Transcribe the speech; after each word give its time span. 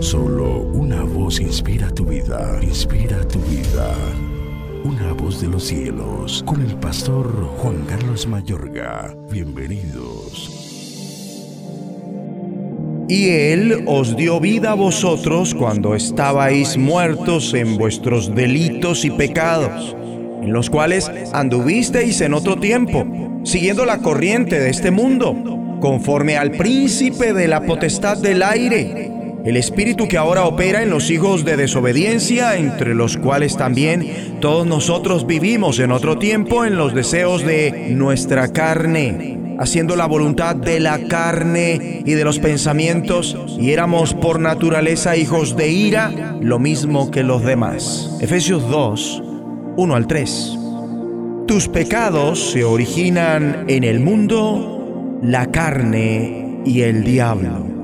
Solo 0.00 0.60
una 0.72 1.02
voz 1.02 1.40
inspira 1.40 1.88
tu 1.90 2.04
vida, 2.04 2.58
inspira 2.62 3.26
tu 3.28 3.38
vida. 3.40 3.94
Una 4.84 5.12
voz 5.12 5.40
de 5.40 5.48
los 5.48 5.64
cielos, 5.64 6.42
con 6.46 6.60
el 6.60 6.74
pastor 6.76 7.26
Juan 7.58 7.84
Carlos 7.86 8.26
Mayorga. 8.26 9.16
Bienvenidos. 9.30 10.66
Y 13.08 13.28
Él 13.28 13.84
os 13.86 14.16
dio 14.16 14.40
vida 14.40 14.72
a 14.72 14.74
vosotros 14.74 15.54
cuando 15.54 15.94
estabais 15.94 16.76
muertos 16.76 17.54
en 17.54 17.78
vuestros 17.78 18.34
delitos 18.34 19.04
y 19.04 19.10
pecados, 19.10 19.96
en 20.42 20.52
los 20.52 20.68
cuales 20.68 21.10
anduvisteis 21.32 22.20
en 22.20 22.34
otro 22.34 22.56
tiempo, 22.56 23.06
siguiendo 23.44 23.84
la 23.86 23.98
corriente 23.98 24.58
de 24.58 24.70
este 24.70 24.90
mundo, 24.90 25.36
conforme 25.80 26.36
al 26.36 26.50
príncipe 26.50 27.32
de 27.32 27.46
la 27.46 27.64
potestad 27.64 28.16
del 28.18 28.42
aire, 28.42 29.15
el 29.46 29.56
espíritu 29.56 30.08
que 30.08 30.18
ahora 30.18 30.44
opera 30.44 30.82
en 30.82 30.90
los 30.90 31.08
hijos 31.08 31.44
de 31.44 31.56
desobediencia, 31.56 32.56
entre 32.56 32.94
los 32.96 33.16
cuales 33.16 33.56
también 33.56 34.38
todos 34.40 34.66
nosotros 34.66 35.26
vivimos 35.26 35.78
en 35.78 35.92
otro 35.92 36.18
tiempo 36.18 36.64
en 36.64 36.76
los 36.76 36.94
deseos 36.94 37.46
de 37.46 37.90
nuestra 37.90 38.52
carne 38.52 39.36
haciendo 39.58 39.96
la 39.96 40.06
voluntad 40.06 40.54
de 40.54 40.80
la 40.80 40.98
carne 41.08 42.02
y 42.04 42.12
de 42.12 42.24
los 42.24 42.38
pensamientos, 42.38 43.36
y 43.58 43.70
éramos 43.70 44.14
por 44.14 44.38
naturaleza 44.38 45.16
hijos 45.16 45.56
de 45.56 45.68
ira, 45.68 46.36
lo 46.40 46.58
mismo 46.58 47.10
que 47.10 47.22
los 47.22 47.42
demás. 47.42 48.18
Efesios 48.20 48.68
2, 48.68 49.22
1 49.76 49.94
al 49.94 50.06
3. 50.06 50.58
Tus 51.46 51.68
pecados 51.68 52.50
se 52.50 52.64
originan 52.64 53.64
en 53.68 53.84
el 53.84 54.00
mundo, 54.00 55.20
la 55.22 55.46
carne 55.46 56.60
y 56.64 56.82
el 56.82 57.04
diablo. 57.04 57.75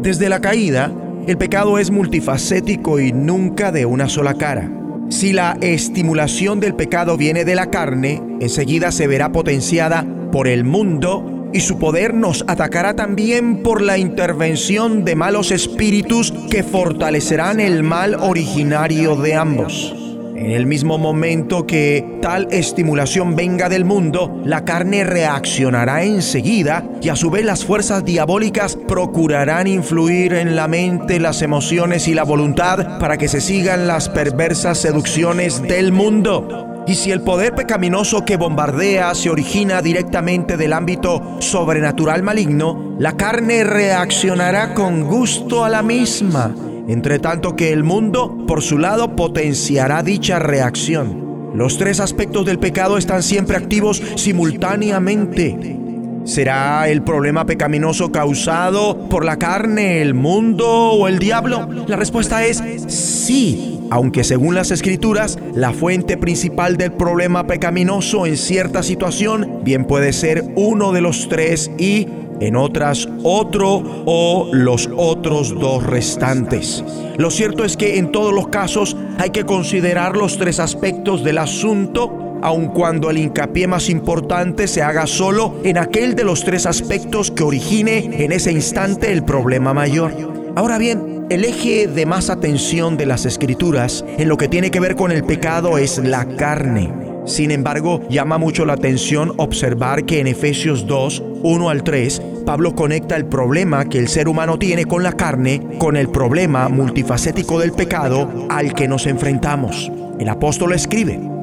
Desde 0.00 0.28
la 0.28 0.40
caída, 0.40 0.92
el 1.26 1.36
pecado 1.36 1.78
es 1.78 1.90
multifacético 1.90 3.00
y 3.00 3.12
nunca 3.12 3.72
de 3.72 3.84
una 3.84 4.08
sola 4.08 4.34
cara. 4.34 4.70
Si 5.08 5.32
la 5.32 5.58
estimulación 5.60 6.60
del 6.60 6.74
pecado 6.74 7.16
viene 7.16 7.44
de 7.44 7.56
la 7.56 7.70
carne, 7.70 8.22
enseguida 8.40 8.92
se 8.92 9.08
verá 9.08 9.32
potenciada 9.32 10.06
por 10.30 10.46
el 10.46 10.64
mundo 10.64 11.50
y 11.52 11.60
su 11.60 11.78
poder 11.78 12.14
nos 12.14 12.44
atacará 12.46 12.94
también 12.94 13.62
por 13.62 13.82
la 13.82 13.98
intervención 13.98 15.04
de 15.04 15.16
malos 15.16 15.50
espíritus 15.50 16.32
que 16.50 16.62
fortalecerán 16.62 17.58
el 17.58 17.82
mal 17.82 18.14
originario 18.14 19.16
de 19.16 19.34
ambos. 19.34 20.07
En 20.38 20.52
el 20.52 20.66
mismo 20.66 20.98
momento 20.98 21.66
que 21.66 22.18
tal 22.22 22.46
estimulación 22.52 23.34
venga 23.34 23.68
del 23.68 23.84
mundo, 23.84 24.40
la 24.44 24.64
carne 24.64 25.02
reaccionará 25.02 26.04
enseguida 26.04 26.84
y 27.02 27.08
a 27.08 27.16
su 27.16 27.28
vez 27.28 27.44
las 27.44 27.64
fuerzas 27.64 28.04
diabólicas 28.04 28.76
procurarán 28.76 29.66
influir 29.66 30.34
en 30.34 30.54
la 30.54 30.68
mente, 30.68 31.18
las 31.18 31.42
emociones 31.42 32.06
y 32.06 32.14
la 32.14 32.22
voluntad 32.22 33.00
para 33.00 33.18
que 33.18 33.26
se 33.26 33.40
sigan 33.40 33.88
las 33.88 34.08
perversas 34.08 34.78
seducciones 34.78 35.60
del 35.60 35.90
mundo. 35.90 36.84
Y 36.86 36.94
si 36.94 37.10
el 37.10 37.20
poder 37.20 37.56
pecaminoso 37.56 38.24
que 38.24 38.36
bombardea 38.36 39.16
se 39.16 39.30
origina 39.30 39.82
directamente 39.82 40.56
del 40.56 40.72
ámbito 40.72 41.36
sobrenatural 41.40 42.22
maligno, 42.22 42.94
la 43.00 43.16
carne 43.16 43.64
reaccionará 43.64 44.72
con 44.72 45.02
gusto 45.02 45.64
a 45.64 45.68
la 45.68 45.82
misma, 45.82 46.54
entre 46.88 47.18
tanto 47.18 47.54
que 47.54 47.72
el 47.72 47.84
mundo, 47.84 48.36
por 48.46 48.62
su 48.62 48.78
lado, 48.78 49.14
potenciará 49.14 50.02
dicha 50.02 50.38
reacción. 50.38 51.52
Los 51.54 51.78
tres 51.78 52.00
aspectos 52.00 52.44
del 52.46 52.58
pecado 52.58 52.98
están 52.98 53.22
siempre 53.22 53.56
activos 53.56 54.02
simultáneamente. 54.16 55.78
¿Será 56.24 56.88
el 56.88 57.02
problema 57.02 57.46
pecaminoso 57.46 58.10
causado 58.10 59.08
por 59.08 59.24
la 59.24 59.38
carne, 59.38 60.02
el 60.02 60.14
mundo 60.14 60.66
o 60.68 61.08
el 61.08 61.18
diablo? 61.18 61.68
La 61.86 61.96
respuesta 61.96 62.44
es 62.44 62.62
sí 62.88 63.78
aunque 63.90 64.24
según 64.24 64.54
las 64.54 64.70
escrituras, 64.70 65.38
la 65.54 65.72
fuente 65.72 66.16
principal 66.16 66.76
del 66.76 66.92
problema 66.92 67.46
pecaminoso 67.46 68.26
en 68.26 68.36
cierta 68.36 68.82
situación 68.82 69.60
bien 69.64 69.86
puede 69.86 70.12
ser 70.12 70.44
uno 70.56 70.92
de 70.92 71.00
los 71.00 71.28
tres 71.28 71.70
y 71.78 72.06
en 72.40 72.56
otras 72.56 73.08
otro 73.22 73.82
o 74.06 74.48
los 74.52 74.88
otros 74.96 75.58
dos 75.58 75.84
restantes. 75.84 76.84
Lo 77.16 77.30
cierto 77.30 77.64
es 77.64 77.76
que 77.76 77.98
en 77.98 78.12
todos 78.12 78.32
los 78.32 78.48
casos 78.48 78.96
hay 79.18 79.30
que 79.30 79.44
considerar 79.44 80.16
los 80.16 80.38
tres 80.38 80.60
aspectos 80.60 81.24
del 81.24 81.38
asunto, 81.38 82.38
aun 82.42 82.68
cuando 82.68 83.10
el 83.10 83.18
hincapié 83.18 83.66
más 83.66 83.88
importante 83.88 84.68
se 84.68 84.82
haga 84.82 85.06
solo 85.06 85.56
en 85.64 85.78
aquel 85.78 86.14
de 86.14 86.24
los 86.24 86.44
tres 86.44 86.66
aspectos 86.66 87.30
que 87.30 87.42
origine 87.42 88.24
en 88.24 88.32
ese 88.32 88.52
instante 88.52 89.12
el 89.12 89.24
problema 89.24 89.74
mayor. 89.74 90.12
Ahora 90.54 90.78
bien, 90.78 91.26
el 91.30 91.44
eje 91.44 91.88
de 91.88 92.06
más 92.06 92.30
atención 92.30 92.96
de 92.96 93.06
las 93.06 93.26
escrituras 93.26 94.04
en 94.16 94.28
lo 94.28 94.36
que 94.36 94.48
tiene 94.48 94.70
que 94.70 94.80
ver 94.80 94.96
con 94.96 95.12
el 95.12 95.24
pecado 95.24 95.76
es 95.78 95.98
la 95.98 96.24
carne. 96.36 97.07
Sin 97.28 97.50
embargo, 97.50 98.00
llama 98.08 98.38
mucho 98.38 98.64
la 98.64 98.72
atención 98.72 99.34
observar 99.36 100.06
que 100.06 100.18
en 100.18 100.26
Efesios 100.26 100.86
2, 100.86 101.22
1 101.42 101.70
al 101.70 101.84
3, 101.84 102.22
Pablo 102.46 102.74
conecta 102.74 103.16
el 103.16 103.26
problema 103.26 103.84
que 103.84 103.98
el 103.98 104.08
ser 104.08 104.28
humano 104.28 104.58
tiene 104.58 104.86
con 104.86 105.02
la 105.02 105.12
carne 105.12 105.76
con 105.78 105.96
el 105.98 106.08
problema 106.08 106.70
multifacético 106.70 107.60
del 107.60 107.72
pecado 107.72 108.46
al 108.48 108.72
que 108.72 108.88
nos 108.88 109.06
enfrentamos. 109.06 109.92
El 110.18 110.30
apóstol 110.30 110.72
escribe, 110.72 111.20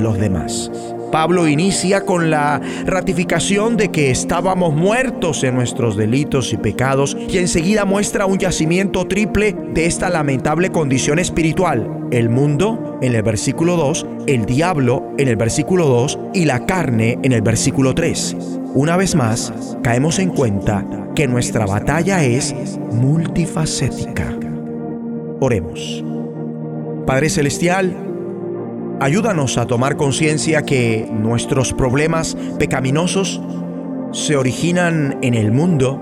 los 0.00 0.18
demás. 0.18 0.70
Pablo 1.12 1.46
inicia 1.46 2.06
con 2.06 2.30
la 2.30 2.60
ratificación 2.86 3.76
de 3.76 3.90
que 3.90 4.10
estábamos 4.10 4.74
muertos 4.74 5.44
en 5.44 5.54
nuestros 5.54 5.94
delitos 5.94 6.54
y 6.54 6.56
pecados 6.56 7.14
y 7.28 7.36
enseguida 7.36 7.84
muestra 7.84 8.24
un 8.24 8.38
yacimiento 8.38 9.06
triple 9.06 9.54
de 9.74 9.84
esta 9.84 10.08
lamentable 10.08 10.70
condición 10.70 11.18
espiritual. 11.18 12.08
El 12.10 12.30
mundo 12.30 12.98
en 13.02 13.14
el 13.14 13.22
versículo 13.22 13.76
2, 13.76 14.06
el 14.26 14.46
diablo 14.46 15.12
en 15.18 15.28
el 15.28 15.36
versículo 15.36 15.86
2 15.86 16.18
y 16.32 16.46
la 16.46 16.64
carne 16.64 17.18
en 17.22 17.32
el 17.32 17.42
versículo 17.42 17.94
3. 17.94 18.36
Una 18.74 18.96
vez 18.96 19.14
más, 19.14 19.76
caemos 19.82 20.18
en 20.18 20.30
cuenta 20.30 20.86
que 21.14 21.28
nuestra 21.28 21.66
batalla 21.66 22.24
es 22.24 22.54
multifacética. 22.90 24.34
Oremos. 25.40 26.02
Padre 27.06 27.28
Celestial, 27.28 28.11
Ayúdanos 29.00 29.58
a 29.58 29.66
tomar 29.66 29.96
conciencia 29.96 30.62
que 30.62 31.08
nuestros 31.10 31.72
problemas 31.72 32.36
pecaminosos 32.58 33.40
se 34.12 34.36
originan 34.36 35.18
en 35.22 35.34
el 35.34 35.50
mundo, 35.50 36.00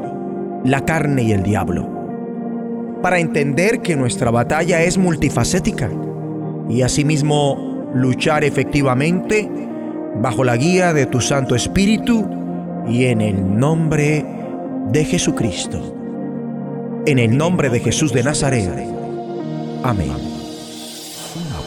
la 0.65 0.85
carne 0.85 1.23
y 1.23 1.33
el 1.33 1.43
diablo. 1.43 1.89
Para 3.03 3.19
entender 3.19 3.81
que 3.81 3.97
nuestra 3.97 4.31
batalla 4.31 4.83
es 4.83 4.99
multifacética 4.99 5.91
y 6.69 6.83
asimismo 6.83 7.89
luchar 7.95 8.45
efectivamente 8.45 9.51
bajo 10.17 10.45
la 10.45 10.57
guía 10.57 10.93
de 10.93 11.07
tu 11.07 11.21
Santo 11.21 11.55
Espíritu 11.55 12.29
y 12.89 13.07
en 13.07 13.21
el 13.21 13.59
nombre 13.59 14.27
de 14.91 15.05
Jesucristo. 15.05 15.97
En 17.07 17.19
el 17.19 17.37
nombre 17.37 17.71
de 17.71 17.81
Jesús 17.81 18.13
de 18.13 18.23
Nazaret. 18.23 18.69
Amén 19.83 20.30